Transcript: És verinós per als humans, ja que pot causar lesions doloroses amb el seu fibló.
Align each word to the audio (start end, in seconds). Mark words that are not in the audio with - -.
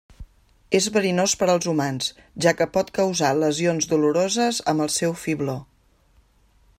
És 0.77 0.85
verinós 0.95 1.35
per 1.41 1.49
als 1.53 1.67
humans, 1.73 2.07
ja 2.45 2.53
que 2.61 2.67
pot 2.77 2.89
causar 2.97 3.31
lesions 3.43 3.91
doloroses 3.95 4.63
amb 4.73 4.87
el 4.87 4.93
seu 4.97 5.17
fibló. 5.27 5.59